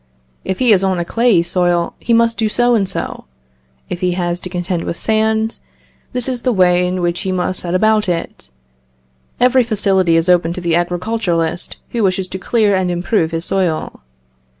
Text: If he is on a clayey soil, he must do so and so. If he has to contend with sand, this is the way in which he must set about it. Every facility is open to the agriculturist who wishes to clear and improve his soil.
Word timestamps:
If 0.43 0.57
he 0.57 0.73
is 0.73 0.83
on 0.83 0.97
a 0.97 1.05
clayey 1.05 1.43
soil, 1.43 1.93
he 1.99 2.11
must 2.11 2.35
do 2.39 2.49
so 2.49 2.73
and 2.73 2.89
so. 2.89 3.25
If 3.87 3.99
he 3.99 4.13
has 4.13 4.39
to 4.39 4.49
contend 4.49 4.83
with 4.83 4.99
sand, 4.99 5.59
this 6.11 6.27
is 6.27 6.41
the 6.41 6.51
way 6.51 6.87
in 6.87 7.01
which 7.01 7.19
he 7.21 7.31
must 7.31 7.59
set 7.59 7.75
about 7.75 8.09
it. 8.09 8.49
Every 9.39 9.61
facility 9.61 10.15
is 10.15 10.27
open 10.27 10.53
to 10.53 10.61
the 10.61 10.73
agriculturist 10.75 11.77
who 11.91 12.01
wishes 12.01 12.27
to 12.29 12.39
clear 12.39 12.75
and 12.75 12.89
improve 12.89 13.29
his 13.29 13.45
soil. 13.45 14.01